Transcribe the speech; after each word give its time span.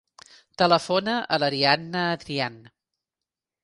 Telefona 0.61 1.15
a 1.37 1.41
l'Arianna 1.45 2.05
Adrian. 2.17 2.61